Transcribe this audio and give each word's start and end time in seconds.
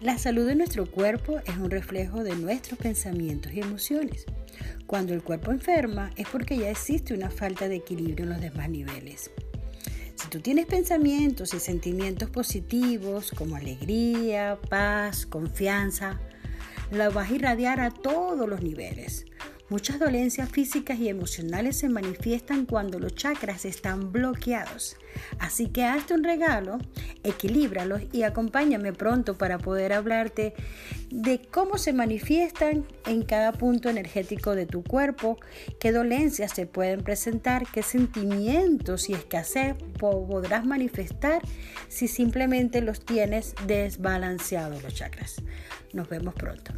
La 0.00 0.16
salud 0.16 0.46
de 0.46 0.54
nuestro 0.54 0.88
cuerpo 0.88 1.40
es 1.44 1.56
un 1.56 1.70
reflejo 1.72 2.22
de 2.22 2.36
nuestros 2.36 2.78
pensamientos 2.78 3.52
y 3.52 3.58
emociones. 3.58 4.26
Cuando 4.86 5.12
el 5.12 5.24
cuerpo 5.24 5.50
enferma 5.50 6.12
es 6.14 6.28
porque 6.28 6.56
ya 6.56 6.70
existe 6.70 7.14
una 7.14 7.30
falta 7.30 7.66
de 7.66 7.76
equilibrio 7.76 8.22
en 8.22 8.30
los 8.30 8.40
demás 8.40 8.70
niveles. 8.70 9.32
Si 10.14 10.28
tú 10.28 10.38
tienes 10.38 10.66
pensamientos 10.66 11.52
y 11.52 11.58
sentimientos 11.58 12.30
positivos 12.30 13.32
como 13.32 13.56
alegría, 13.56 14.60
paz, 14.70 15.26
confianza, 15.26 16.20
la 16.92 17.10
vas 17.10 17.32
a 17.32 17.34
irradiar 17.34 17.80
a 17.80 17.90
todos 17.90 18.48
los 18.48 18.62
niveles. 18.62 19.26
Muchas 19.70 19.98
dolencias 19.98 20.48
físicas 20.48 20.98
y 20.98 21.10
emocionales 21.10 21.76
se 21.76 21.90
manifiestan 21.90 22.64
cuando 22.64 22.98
los 22.98 23.14
chakras 23.14 23.66
están 23.66 24.12
bloqueados. 24.12 24.96
Así 25.38 25.68
que 25.68 25.84
hazte 25.84 26.14
un 26.14 26.24
regalo, 26.24 26.78
equilíbralos 27.22 28.00
y 28.12 28.22
acompáñame 28.22 28.94
pronto 28.94 29.36
para 29.36 29.58
poder 29.58 29.92
hablarte 29.92 30.54
de 31.10 31.42
cómo 31.42 31.76
se 31.76 31.92
manifiestan 31.92 32.86
en 33.04 33.22
cada 33.24 33.52
punto 33.52 33.90
energético 33.90 34.54
de 34.54 34.64
tu 34.64 34.82
cuerpo, 34.82 35.38
qué 35.78 35.92
dolencias 35.92 36.52
se 36.52 36.64
pueden 36.64 37.02
presentar, 37.02 37.66
qué 37.70 37.82
sentimientos 37.82 39.10
y 39.10 39.12
escasez 39.12 39.76
podrás 39.98 40.64
manifestar 40.64 41.42
si 41.88 42.08
simplemente 42.08 42.80
los 42.80 43.04
tienes 43.04 43.54
desbalanceados 43.66 44.82
los 44.82 44.94
chakras. 44.94 45.42
Nos 45.92 46.08
vemos 46.08 46.34
pronto. 46.34 46.72